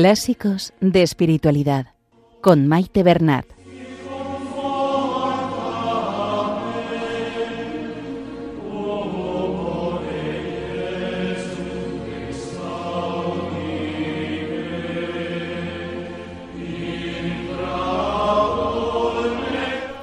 [0.00, 1.88] Clásicos de Espiritualidad
[2.40, 3.46] con Maite Bernat.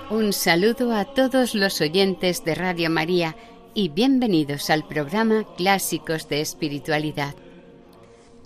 [0.09, 3.37] Un saludo a todos los oyentes de Radio María
[3.73, 7.33] y bienvenidos al programa Clásicos de Espiritualidad.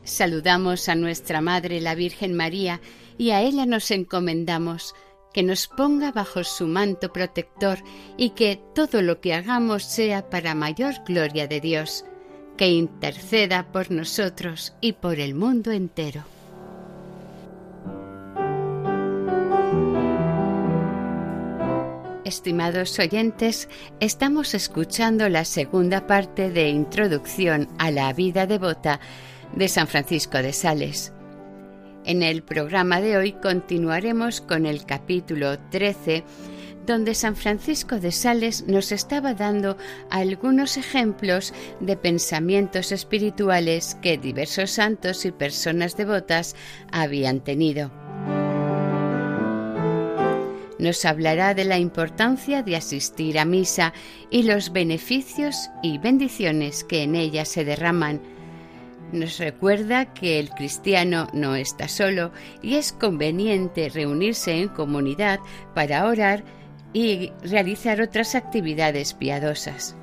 [0.09, 2.81] Saludamos a nuestra Madre la Virgen María
[3.19, 4.95] y a ella nos encomendamos
[5.31, 7.77] que nos ponga bajo su manto protector
[8.17, 12.05] y que todo lo que hagamos sea para mayor gloria de Dios,
[12.57, 16.23] que interceda por nosotros y por el mundo entero.
[22.25, 28.99] Estimados oyentes, estamos escuchando la segunda parte de Introducción a la vida devota
[29.55, 31.14] de San Francisco de Sales.
[32.05, 36.23] En el programa de hoy continuaremos con el capítulo 13,
[36.86, 39.77] donde San Francisco de Sales nos estaba dando
[40.09, 46.55] algunos ejemplos de pensamientos espirituales que diversos santos y personas devotas
[46.92, 47.92] habían tenido
[50.80, 53.94] nos hablará de la importancia de asistir a misa
[54.31, 58.39] y los beneficios y bendiciones que en ella se derraman.
[59.11, 65.39] Nos recuerda que el cristiano no está solo y es conveniente reunirse en comunidad
[65.73, 66.43] para orar
[66.93, 69.95] y realizar otras actividades piadosas.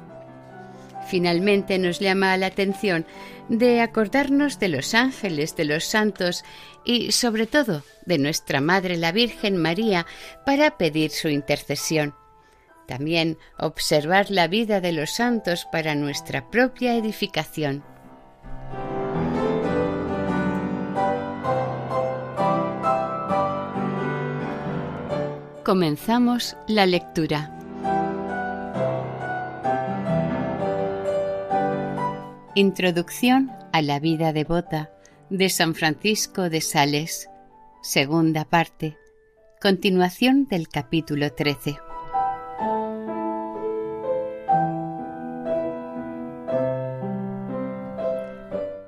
[1.09, 3.06] Finalmente nos llama la atención
[3.49, 6.45] de acordarnos de los ángeles, de los santos
[6.84, 10.05] y sobre todo de nuestra Madre la Virgen María
[10.45, 12.15] para pedir su intercesión.
[12.89, 17.84] También observar la vida de los santos para nuestra propia edificación.
[25.66, 27.53] Comenzamos la lectura.
[32.54, 34.93] Introducción a la vida devota
[35.28, 37.28] de San Francisco de Sales,
[37.82, 38.97] segunda parte,
[39.60, 41.78] continuación del capítulo 13.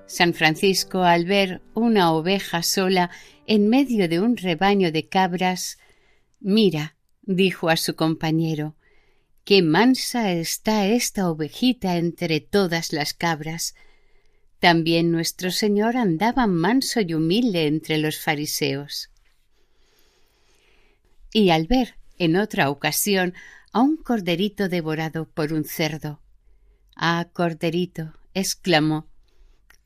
[0.06, 3.10] San Francisco, al ver una oveja sola
[3.48, 5.76] en medio de un rebaño de cabras,
[6.40, 8.76] Mira, dijo a su compañero,
[9.48, 13.74] Qué mansa está esta ovejita entre todas las cabras.
[14.58, 19.10] También nuestro Señor andaba manso y humilde entre los fariseos.
[21.32, 23.32] Y al ver en otra ocasión
[23.72, 26.20] a un corderito devorado por un cerdo.
[26.94, 29.06] Ah, corderito, exclamó,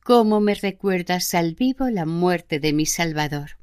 [0.02, 3.61] ¿cómo me recuerdas al vivo la muerte de mi Salvador?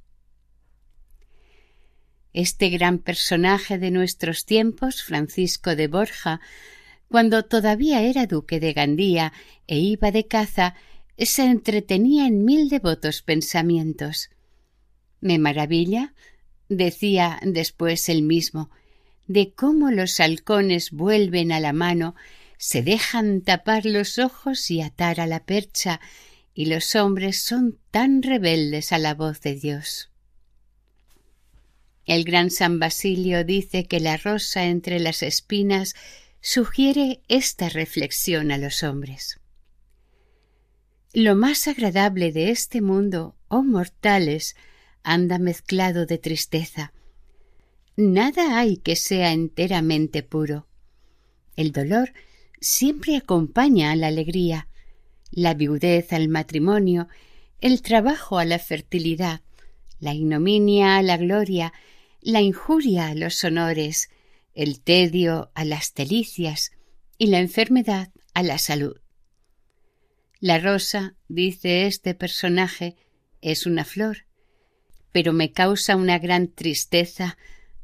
[2.33, 6.41] Este gran personaje de nuestros tiempos, Francisco de Borja,
[7.07, 9.33] cuando todavía era duque de Gandía
[9.65, 10.75] e iba de caza,
[11.17, 14.29] se entretenía en mil devotos pensamientos.
[15.21, 16.13] Me maravilla,
[16.69, 18.69] decía después él mismo,
[19.27, 22.15] de cómo los halcones vuelven a la mano,
[22.57, 25.99] se dejan tapar los ojos y atar a la percha,
[26.53, 30.09] y los hombres son tan rebeldes a la voz de Dios.
[32.09, 35.93] El gran San Basilio dice que la rosa entre las espinas
[36.41, 39.39] sugiere esta reflexión a los hombres.
[41.13, 44.55] Lo más agradable de este mundo, oh mortales,
[45.03, 46.93] anda mezclado de tristeza.
[47.95, 50.67] Nada hay que sea enteramente puro.
[51.55, 52.13] El dolor
[52.59, 54.67] siempre acompaña a la alegría,
[55.29, 57.07] la viudez al matrimonio,
[57.61, 59.41] el trabajo a la fertilidad,
[59.99, 61.71] la ignominia a la gloria,
[62.21, 64.09] la injuria a los honores,
[64.53, 66.71] el tedio a las delicias
[67.17, 68.99] y la enfermedad a la salud.
[70.39, 72.95] La rosa, dice este personaje,
[73.41, 74.25] es una flor,
[75.11, 77.37] pero me causa una gran tristeza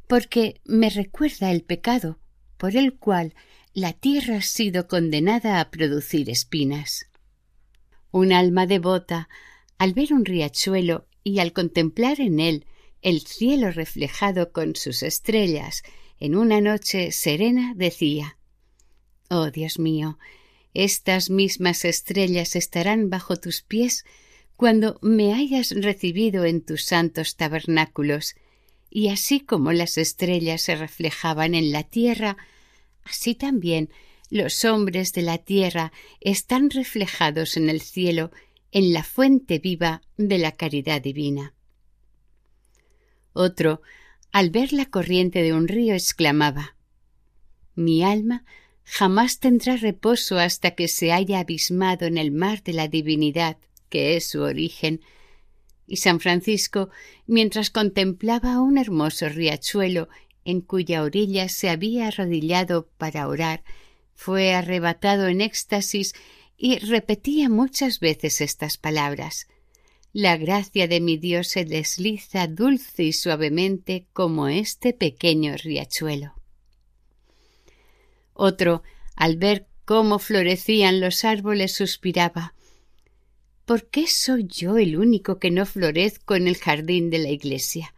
[0.08, 2.20] porque me recuerda el pecado
[2.58, 3.34] por el cual
[3.74, 7.10] la tierra ha sido condenada a producir espinas.
[8.12, 9.28] Un alma devota,
[9.78, 12.66] al ver un riachuelo y al contemplar en él
[13.06, 15.84] el cielo reflejado con sus estrellas
[16.20, 18.40] en una noche serena decía
[19.30, 20.18] Oh Dios mío,
[20.74, 24.06] estas mismas estrellas estarán bajo tus pies
[24.56, 28.34] cuando me hayas recibido en tus santos tabernáculos,
[28.90, 32.38] y así como las estrellas se reflejaban en la tierra,
[33.04, 33.92] así también
[34.32, 38.32] los hombres de la tierra están reflejados en el cielo
[38.72, 41.55] en la fuente viva de la caridad divina.
[43.38, 43.82] Otro,
[44.32, 46.78] al ver la corriente de un río, exclamaba
[47.76, 48.46] Mi alma
[48.86, 53.58] jamás tendrá reposo hasta que se haya abismado en el mar de la divinidad,
[53.90, 55.02] que es su origen,
[55.86, 56.90] y San Francisco,
[57.28, 60.08] mientras contemplaba un hermoso riachuelo
[60.46, 63.66] en cuya orilla se había arrodillado para orar,
[64.14, 66.14] fue arrebatado en éxtasis
[66.56, 69.48] y repetía muchas veces estas palabras
[70.18, 76.36] La gracia de mi Dios se desliza dulce y suavemente como este pequeño riachuelo.
[78.32, 78.82] Otro,
[79.18, 82.54] al ver cómo florecían los árboles, suspiraba
[83.66, 87.94] ¿Por qué soy yo el único que no florezco en el jardín de la iglesia?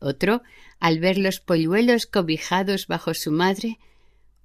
[0.00, 0.42] Otro,
[0.80, 3.78] al ver los polluelos cobijados bajo su madre,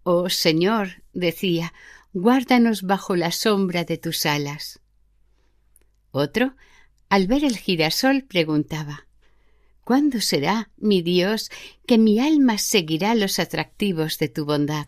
[0.03, 1.73] Oh Señor, decía,
[2.13, 4.79] guárdanos bajo la sombra de tus alas.
[6.11, 6.55] Otro,
[7.09, 9.05] al ver el girasol, preguntaba
[9.83, 11.49] ¿Cuándo será, mi Dios,
[11.87, 14.87] que mi alma seguirá los atractivos de tu bondad?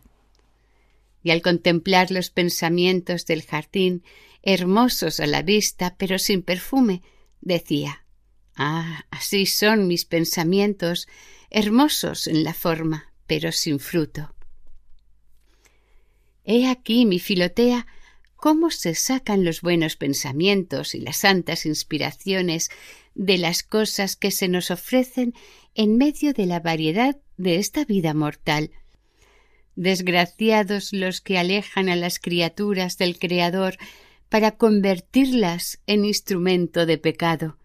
[1.23, 4.03] Y al contemplar los pensamientos del jardín,
[4.44, 7.01] hermosos a la vista, pero sin perfume,
[7.41, 8.06] decía
[8.56, 11.07] Ah, así son mis pensamientos,
[11.50, 14.35] hermosos en la forma, pero sin fruto.
[16.44, 17.88] He aquí, mi filotea,
[18.41, 22.71] cómo se sacan los buenos pensamientos y las santas inspiraciones
[23.13, 25.35] de las cosas que se nos ofrecen
[25.75, 28.71] en medio de la variedad de esta vida mortal.
[29.75, 33.77] Desgraciados los que alejan a las criaturas del Creador
[34.27, 37.59] para convertirlas en instrumento de pecado.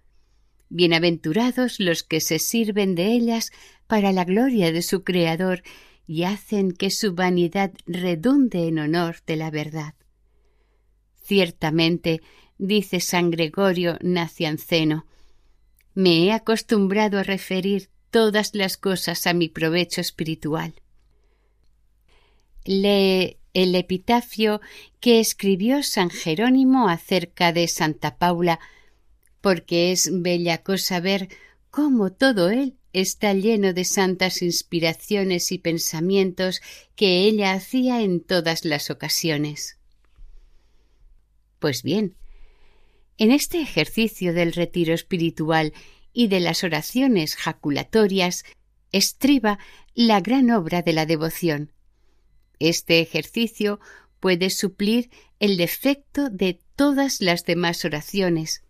[0.69, 3.51] Bienaventurados los que se sirven de ellas
[3.87, 5.63] para la gloria de su Creador
[6.07, 9.95] y hacen que su vanidad redunde en honor de la verdad.
[11.27, 12.23] Ciertamente,
[12.57, 15.07] dice San Gregorio Nacianceno,
[15.93, 20.75] me he acostumbrado a referir todas las cosas a mi provecho espiritual.
[22.65, 24.61] Lee el epitafio
[25.01, 28.61] que escribió San Jerónimo acerca de Santa Paula,
[29.41, 31.29] porque es bella cosa ver
[31.71, 36.61] cómo todo él está lleno de santas inspiraciones y pensamientos
[36.95, 39.77] que ella hacía en todas las ocasiones.
[41.67, 42.15] Pues bien,
[43.19, 45.73] en este ejercicio del retiro espiritual
[46.13, 48.45] y de las oraciones jaculatorias
[48.93, 49.59] estriba
[49.93, 51.73] la gran obra de la devoción.
[52.61, 53.81] Este ejercicio
[54.21, 55.11] puede suplir
[55.41, 58.63] el defecto de todas las demás oraciones,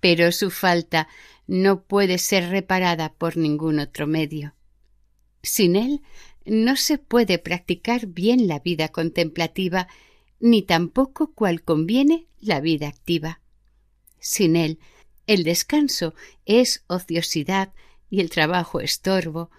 [0.00, 1.06] pero su falta
[1.46, 4.56] no puede ser reparada por ningún otro medio.
[5.40, 6.02] Sin él
[6.44, 9.86] no se puede practicar bien la vida contemplativa,
[10.40, 13.40] ni tampoco cual conviene la vida activa.
[14.18, 14.78] Sin él,
[15.26, 16.14] el descanso
[16.44, 17.72] es ociosidad
[18.08, 19.50] y el trabajo estorbo.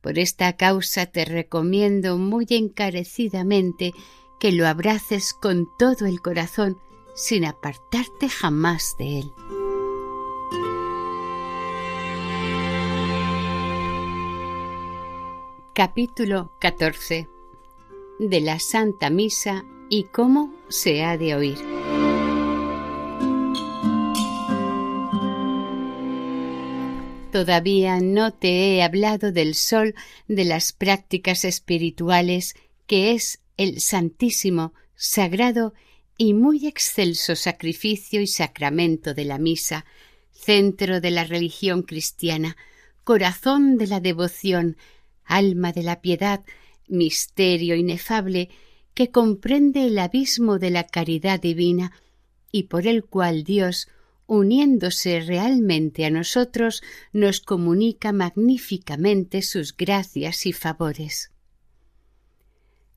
[0.00, 3.92] Por esta causa te recomiendo muy encarecidamente
[4.40, 6.78] que lo abraces con todo el corazón
[7.14, 9.32] sin apartarte jamás de él.
[15.74, 17.28] Capítulo 14
[18.18, 21.58] de la Santa Misa y cómo se ha de oír.
[27.30, 29.94] Todavía no te he hablado del sol
[30.28, 32.54] de las prácticas espirituales,
[32.86, 35.74] que es el santísimo, sagrado
[36.16, 39.84] y muy excelso sacrificio y sacramento de la misa,
[40.30, 42.56] centro de la religión cristiana,
[43.04, 44.78] corazón de la devoción,
[45.26, 46.42] alma de la piedad,
[46.88, 48.48] misterio inefable
[48.94, 51.92] que comprende el abismo de la caridad divina
[52.50, 53.88] y por el cual Dios,
[54.26, 56.82] uniéndose realmente a nosotros,
[57.12, 61.30] nos comunica magníficamente sus gracias y favores.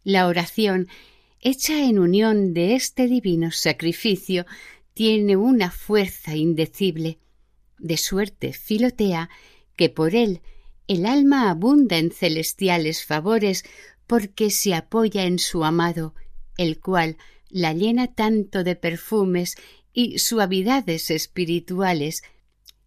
[0.03, 0.87] La oración,
[1.39, 4.45] hecha en unión de este divino sacrificio,
[4.93, 7.19] tiene una fuerza indecible,
[7.77, 9.29] de suerte filotea
[9.75, 10.41] que por él
[10.87, 13.65] el alma abunda en celestiales favores
[14.07, 16.15] porque se apoya en su amado,
[16.57, 17.17] el cual
[17.49, 19.55] la llena tanto de perfumes
[19.93, 22.23] y suavidades espirituales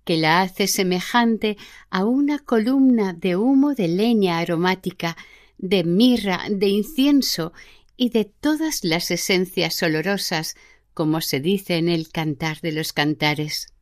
[0.04, 1.56] que la hace semejante
[1.90, 5.16] a una columna de humo de leña aromática,
[5.58, 7.52] de mirra, de incienso
[7.96, 10.54] y de todas las esencias olorosas,
[10.94, 13.74] como se dice en el cantar de los cantares.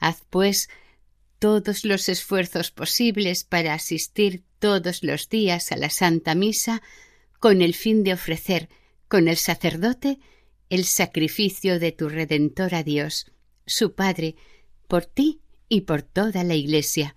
[0.00, 0.68] Haz, pues,
[1.38, 6.82] todos los esfuerzos posibles para asistir todos los días a la Santa Misa
[7.38, 8.68] con el fin de ofrecer
[9.08, 10.18] con el sacerdote
[10.68, 13.32] el sacrificio de tu Redentor a Dios,
[13.66, 14.36] su Padre,
[14.86, 17.16] por ti y por toda la Iglesia.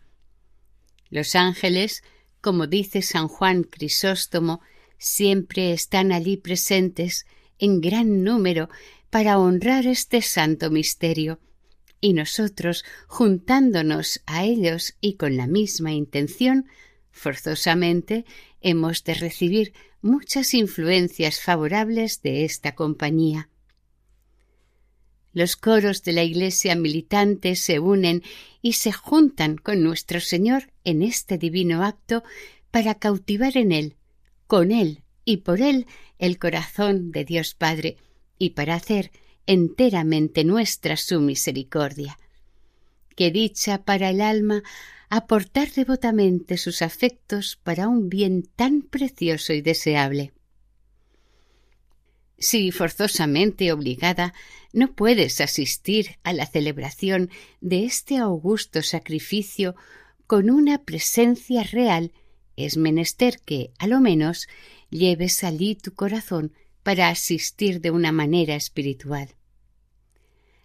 [1.09, 2.01] Los ángeles,
[2.39, 4.61] como dice San Juan Crisóstomo,
[4.97, 7.25] siempre están allí presentes
[7.59, 8.69] en gran número
[9.09, 11.39] para honrar este santo misterio,
[12.01, 16.65] y nosotros, juntándonos a ellos y con la misma intención,
[17.11, 18.25] forzosamente
[18.59, 23.49] hemos de recibir muchas influencias favorables de esta compañía.
[25.33, 28.23] Los coros de la Iglesia militante se unen
[28.61, 32.23] y se juntan con nuestro Señor en este divino acto
[32.69, 33.95] para cautivar en Él,
[34.47, 35.85] con Él y por Él
[36.19, 37.97] el corazón de Dios Padre,
[38.37, 39.11] y para hacer
[39.47, 42.17] enteramente nuestra su misericordia.
[43.15, 44.63] Que dicha para el alma
[45.09, 50.31] aportar devotamente sus afectos para un bien tan precioso y deseable.
[52.37, 54.33] Si forzosamente obligada
[54.73, 57.29] no puedes asistir a la celebración
[57.59, 59.75] de este augusto sacrificio
[60.27, 62.13] con una presencia real,
[62.55, 64.47] es menester que, a lo menos,
[64.89, 69.35] lleves allí tu corazón para asistir de una manera espiritual.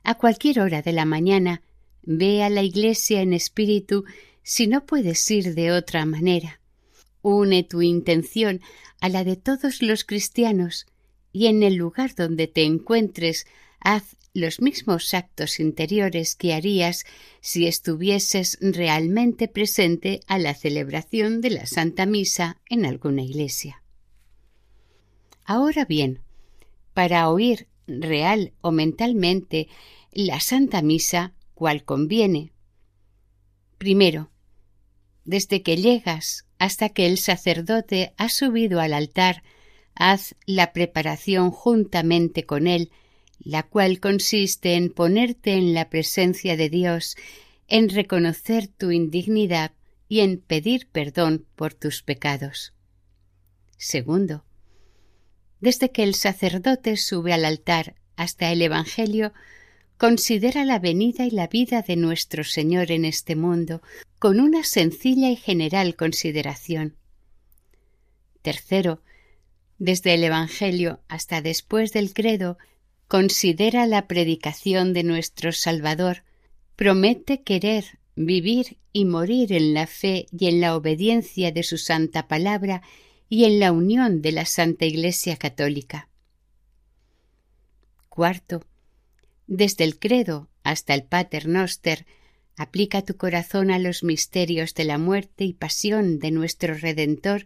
[0.02, 1.62] A cualquier hora de la mañana,
[2.02, 4.04] ve a la iglesia en espíritu
[4.42, 6.60] si no puedes ir de otra manera.
[7.22, 8.60] Une tu intención
[9.00, 10.86] a la de todos los cristianos
[11.32, 13.46] y en el lugar donde te encuentres
[13.80, 17.04] haz los mismos actos interiores que harías
[17.40, 23.82] si estuvieses realmente presente a la celebración de la Santa Misa en alguna iglesia.
[25.48, 26.22] Ahora bien,
[26.92, 29.68] para oír real o mentalmente
[30.10, 32.52] la Santa Misa, cual conviene.
[33.78, 34.30] Primero,
[35.24, 39.44] desde que llegas hasta que el sacerdote ha subido al altar,
[39.94, 42.90] haz la preparación juntamente con él,
[43.38, 47.16] la cual consiste en ponerte en la presencia de Dios,
[47.68, 49.70] en reconocer tu indignidad
[50.08, 52.72] y en pedir perdón por tus pecados.
[53.76, 54.45] Segundo,
[55.60, 59.32] desde que el sacerdote sube al altar hasta el Evangelio,
[59.98, 63.82] considera la venida y la vida de nuestro Señor en este mundo
[64.18, 66.96] con una sencilla y general consideración.
[68.42, 69.02] Tercero,
[69.78, 72.58] desde el Evangelio hasta después del credo,
[73.08, 76.24] considera la predicación de nuestro Salvador,
[76.76, 82.28] promete querer, vivir y morir en la fe y en la obediencia de su santa
[82.28, 82.82] palabra
[83.28, 86.08] y en la unión de la Santa Iglesia Católica.
[88.08, 88.64] Cuarto,
[89.46, 92.06] desde el credo hasta el Pater Noster,
[92.56, 97.44] aplica tu corazón a los misterios de la muerte y pasión de nuestro Redentor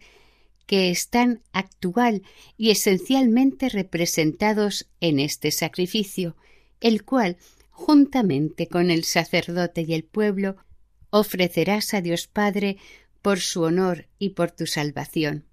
[0.67, 2.23] que están actual
[2.57, 6.37] y esencialmente representados en este sacrificio,
[6.81, 7.39] el cual,
[7.71, 10.57] juntamente con el sacerdote y el pueblo,
[11.11, 12.77] ofrecerás a Dios Padre
[13.21, 15.50] por su honor y por tu salvación.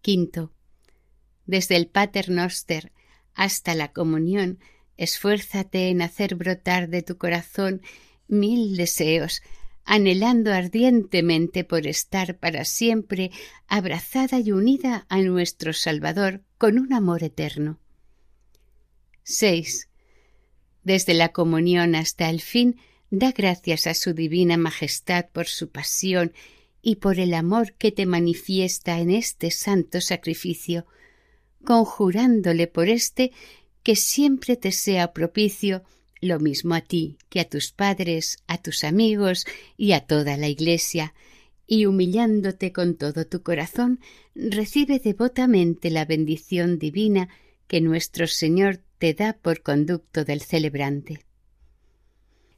[0.00, 0.52] Quinto.
[1.46, 2.92] Desde el Pater Noster
[3.34, 4.58] hasta la comunión,
[5.00, 7.80] Esfuérzate en hacer brotar de tu corazón
[8.28, 9.40] mil deseos,
[9.86, 13.30] anhelando ardientemente por estar para siempre
[13.66, 17.78] abrazada y unida a nuestro Salvador con un amor eterno.
[19.22, 19.88] 6.
[20.84, 22.78] Desde la comunión hasta el fin,
[23.08, 26.34] da gracias a su divina majestad por su pasión
[26.82, 30.86] y por el amor que te manifiesta en este santo sacrificio,
[31.64, 33.32] conjurándole por éste
[33.82, 35.82] que siempre te sea propicio
[36.20, 39.46] lo mismo a ti que a tus padres, a tus amigos
[39.76, 41.14] y a toda la Iglesia,
[41.66, 44.00] y humillándote con todo tu corazón,
[44.34, 47.28] recibe devotamente la bendición divina
[47.68, 51.24] que nuestro Señor te da por conducto del celebrante.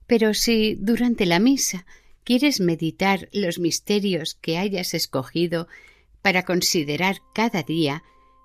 [0.06, 1.84] Pero si durante la misa
[2.24, 5.68] quieres meditar los misterios que hayas escogido
[6.22, 8.02] para considerar cada día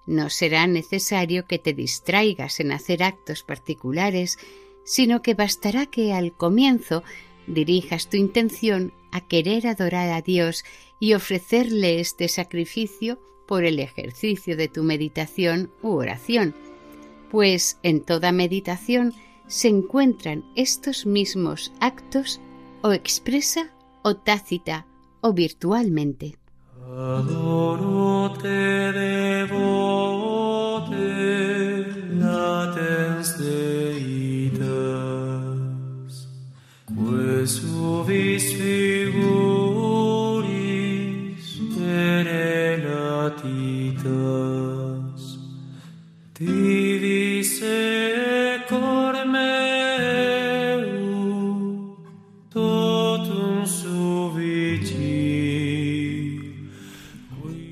[0.08, 4.40] no será necesario que te distraigas en hacer actos particulares,
[4.86, 7.04] sino que bastará que al comienzo
[7.46, 10.64] dirijas tu intención a querer adorar a Dios
[11.00, 16.56] y ofrecerle este sacrificio por el ejercicio de tu meditación u oración,
[17.30, 19.14] pues en toda meditación
[19.48, 22.40] se encuentran estos mismos actos
[22.88, 23.68] o expresa
[24.04, 24.86] o tácita
[25.22, 26.40] o virtualmente.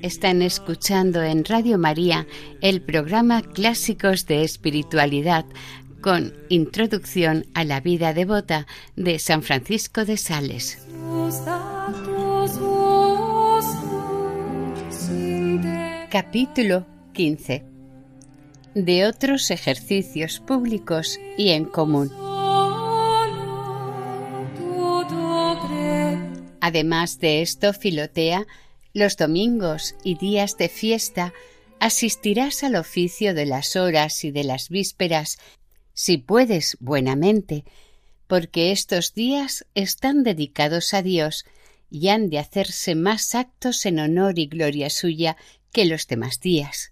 [0.06, 2.28] Están escuchando en Radio María
[2.60, 5.44] el programa Clásicos de Espiritualidad
[6.00, 10.86] con introducción a la vida devota de San Francisco de Sales.
[16.08, 17.64] Capítulo 15
[18.76, 22.12] De otros ejercicios públicos y en común.
[26.60, 28.46] Además de esto, Filotea,
[28.96, 31.34] los domingos y días de fiesta
[31.80, 35.36] asistirás al oficio de las horas y de las vísperas,
[35.92, 37.66] si puedes buenamente,
[38.26, 41.44] porque estos días están dedicados a Dios
[41.90, 45.36] y han de hacerse más actos en honor y gloria suya
[45.72, 46.90] que los demás días.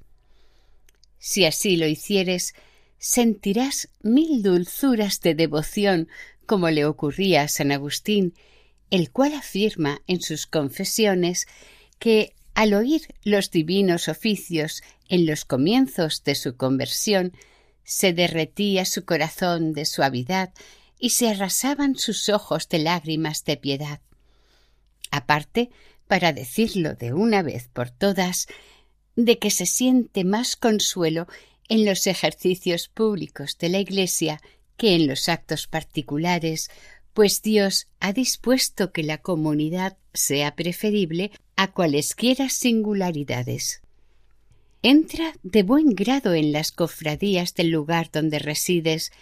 [1.18, 2.54] Si así lo hicieres,
[2.99, 6.08] sentirás mil dulzuras de devoción,
[6.44, 8.34] como le ocurría a San Agustín,
[8.90, 11.46] el cual afirma en sus confesiones
[11.98, 17.32] que al oír los divinos oficios en los comienzos de su conversión,
[17.82, 20.52] se derretía su corazón de suavidad
[20.98, 24.00] y se arrasaban sus ojos de lágrimas de piedad.
[25.10, 25.70] Aparte,
[26.06, 28.46] para decirlo de una vez por todas,
[29.16, 31.26] de que se siente más consuelo
[31.68, 34.40] en los ejercicios públicos de la Iglesia
[34.76, 36.70] que en los actos particulares,
[37.14, 43.81] pues Dios ha dispuesto que la comunidad sea preferible a cualesquiera singularidades.
[44.83, 49.12] Entra de buen grado en las cofradías del lugar donde resides,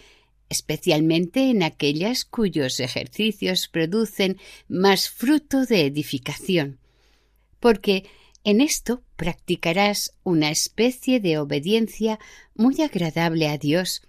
[0.49, 6.79] especialmente en aquellas cuyos ejercicios producen más fruto de edificación,
[7.59, 8.03] porque
[8.43, 12.19] en esto practicarás una especie de obediencia
[12.55, 14.01] muy agradable a Dios,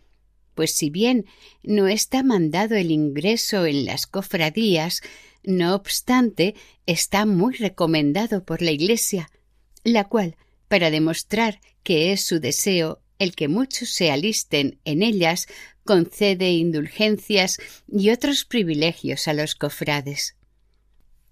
[0.55, 1.27] pues si bien
[1.63, 5.03] no está mandado el ingreso en las cofradías,
[5.43, 6.55] no obstante
[6.87, 9.31] está muy recomendado por la Iglesia,
[9.83, 10.37] la cual,
[10.69, 15.47] para demostrar que es su deseo el que muchos se alisten en ellas,
[15.85, 20.37] concede indulgencias y otros privilegios a los cofrades.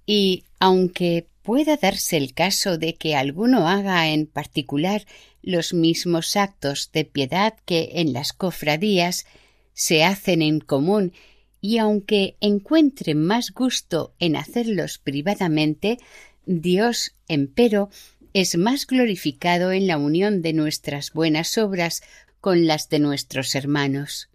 [0.06, 5.06] Y aunque pueda darse el caso de que alguno haga en particular
[5.42, 9.26] los mismos actos de piedad que en las cofradías
[9.74, 11.12] se hacen en común
[11.60, 15.98] y aunque encuentre más gusto en hacerlos privadamente,
[16.44, 17.88] Dios, empero,
[18.34, 22.02] es más glorificado en la unión de nuestras buenas obras
[22.40, 24.28] con las de nuestros hermanos.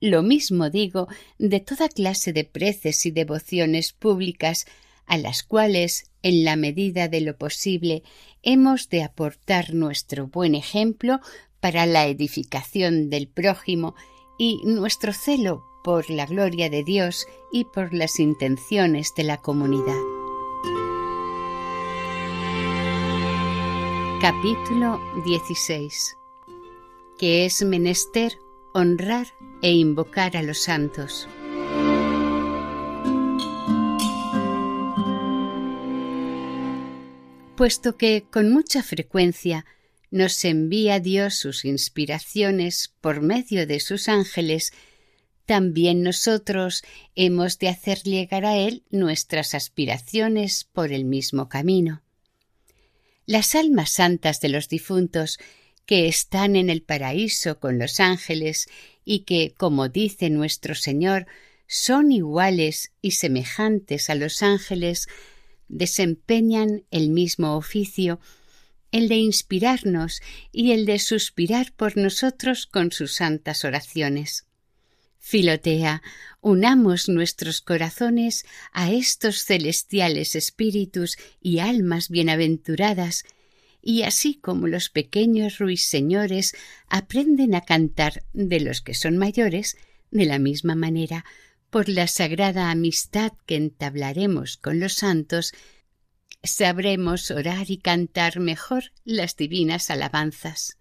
[0.00, 4.66] Lo mismo digo de toda clase de preces y devociones públicas
[5.06, 8.02] a las cuales, en la medida de lo posible,
[8.42, 11.20] hemos de aportar nuestro buen ejemplo
[11.60, 13.94] para la edificación del prójimo
[14.38, 20.00] y nuestro celo por la gloria de Dios y por las intenciones de la comunidad.
[24.20, 26.16] Capítulo 16
[27.18, 28.38] Que es menester
[28.72, 29.28] honrar
[29.62, 31.28] e invocar a los santos.
[37.56, 39.64] Puesto que con mucha frecuencia
[40.10, 44.72] nos envía Dios sus inspiraciones por medio de sus ángeles,
[45.46, 46.82] también nosotros
[47.14, 52.02] hemos de hacer llegar a Él nuestras aspiraciones por el mismo camino.
[53.24, 55.38] Las almas santas de los difuntos,
[55.86, 58.66] que están en el paraíso con los ángeles
[59.04, 61.26] y que, como dice nuestro Señor,
[61.68, 65.08] son iguales y semejantes a los ángeles,
[65.68, 68.20] desempeñan el mismo oficio,
[68.92, 70.20] el de inspirarnos
[70.52, 74.46] y el de suspirar por nosotros con sus santas oraciones.
[75.18, 76.02] Filotea,
[76.40, 83.24] unamos nuestros corazones a estos celestiales espíritus y almas bienaventuradas,
[83.82, 86.54] y así como los pequeños ruiseñores
[86.88, 89.76] aprenden a cantar de los que son mayores,
[90.12, 91.24] de la misma manera
[91.76, 95.52] por la sagrada amistad que entablaremos con los santos,
[96.42, 100.78] sabremos orar y cantar mejor las divinas alabanzas.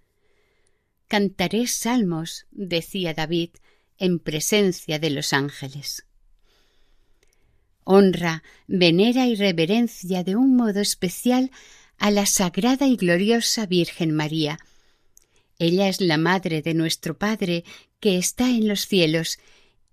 [1.10, 3.50] Cantaré salmos, decía David,
[3.98, 6.06] en presencia de los ángeles.
[7.84, 11.52] Honra, venera y reverencia de un modo especial
[11.98, 14.60] a la sagrada y gloriosa Virgen María.
[15.60, 17.66] Ella es la madre de nuestro Padre
[18.00, 19.40] que está en los cielos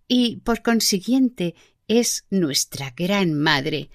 [0.08, 1.54] y por consiguiente
[1.88, 3.90] es nuestra gran madre.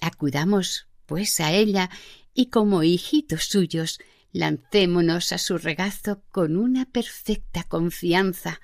[0.00, 1.90] Acudamos, pues, a ella
[2.34, 3.98] y como hijitos suyos
[4.32, 8.60] lancémonos a su regazo con una perfecta confianza.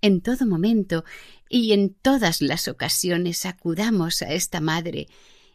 [0.00, 1.04] En todo momento
[1.48, 5.06] y en todas las ocasiones acudamos a esta madre,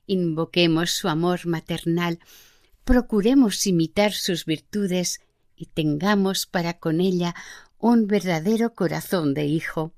[0.05, 2.19] invoquemos su amor maternal,
[2.85, 5.19] procuremos imitar sus virtudes
[5.55, 7.35] y tengamos para con ella
[7.77, 9.93] un verdadero corazón de hijo.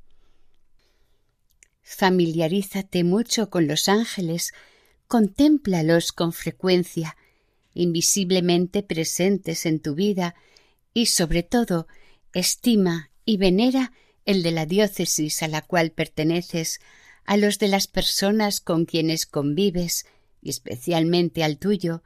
[1.91, 4.53] Familiarízate mucho con los ángeles,
[5.07, 7.17] contémplalos con frecuencia,
[7.73, 10.35] invisiblemente presentes en tu vida,
[10.93, 11.87] y sobre todo
[12.31, 13.91] estima y venera
[14.25, 16.79] el de la diócesis a la cual perteneces,
[17.25, 20.05] a los de las personas con quienes convives,
[20.43, 22.03] y especialmente al tuyo,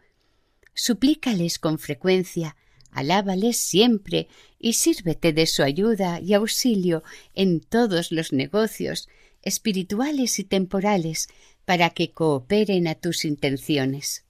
[0.73, 2.55] suplícales con frecuencia,
[2.89, 7.03] alábales siempre y sírvete de su ayuda y auxilio
[7.35, 9.09] en todos los negocios,
[9.43, 11.27] espirituales y temporales,
[11.65, 14.25] para que cooperen a tus intenciones.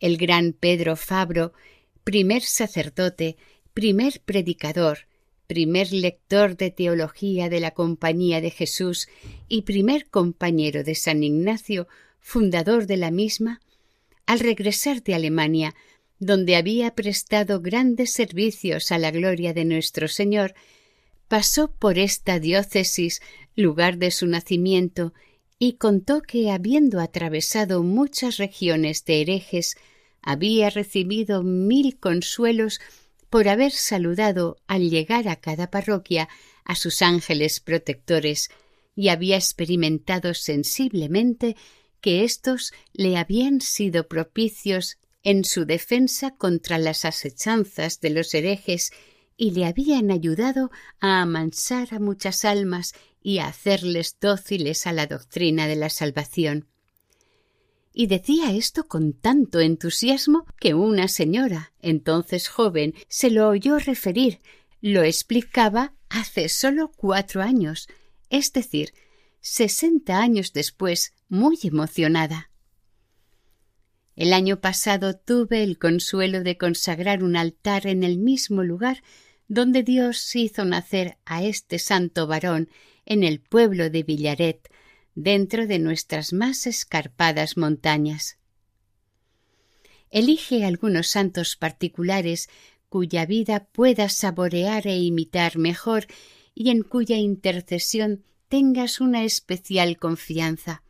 [0.00, 1.52] El gran Pedro Fabro,
[2.04, 3.36] primer sacerdote,
[3.74, 5.08] primer predicador,
[5.46, 9.08] primer lector de teología de la Compañía de Jesús
[9.48, 11.88] y primer compañero de San Ignacio,
[12.20, 13.60] fundador de la misma,
[14.26, 15.74] al regresar de Alemania,
[16.18, 20.54] donde había prestado grandes servicios a la gloria de nuestro Señor,
[21.28, 23.20] pasó por esta diócesis,
[23.54, 25.12] lugar de su nacimiento,
[25.58, 29.76] y contó que, habiendo atravesado muchas regiones de herejes,
[30.22, 32.80] había recibido mil consuelos
[33.30, 36.28] por haber saludado al llegar a cada parroquia
[36.64, 38.50] a sus ángeles protectores,
[38.94, 41.56] y había experimentado sensiblemente
[42.00, 48.92] que éstos le habían sido propicios en su defensa contra las asechanzas de los herejes
[49.38, 50.70] y le habían ayudado
[51.00, 56.66] a amansar a muchas almas y a hacerles dóciles a la doctrina de la salvación.
[57.94, 64.40] Y decía esto con tanto entusiasmo que una señora, entonces joven, se lo oyó referir,
[64.80, 67.88] lo explicaba hace sólo cuatro años,
[68.30, 68.92] es decir,
[69.40, 72.50] sesenta años después, muy emocionada.
[74.16, 79.00] El año pasado tuve el consuelo de consagrar un altar en el mismo lugar
[79.48, 82.68] donde Dios hizo nacer a este santo varón
[83.06, 84.70] en el pueblo de Villaret,
[85.14, 88.38] dentro de nuestras más escarpadas montañas.
[90.10, 92.48] Elige algunos santos particulares
[92.88, 96.06] cuya vida puedas saborear e imitar mejor
[96.54, 100.82] y en cuya intercesión tengas una especial confianza.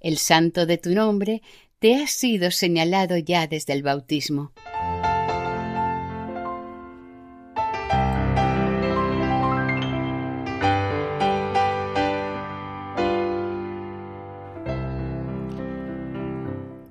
[0.00, 1.42] El santo de tu nombre
[1.78, 4.52] te ha sido señalado ya desde el bautismo.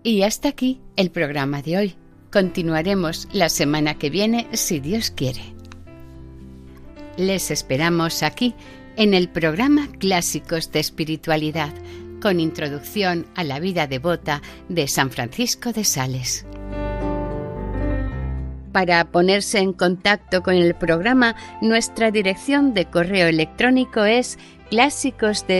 [0.07, 1.95] Y hasta aquí el programa de hoy.
[2.31, 5.41] Continuaremos la semana que viene si Dios quiere.
[7.17, 8.55] Les esperamos aquí
[8.95, 11.73] en el programa Clásicos de Espiritualidad,
[12.21, 16.45] con introducción a la vida devota de San Francisco de Sales.
[18.71, 24.39] Para ponerse en contacto con el programa, nuestra dirección de correo electrónico es
[24.69, 25.59] clásicos de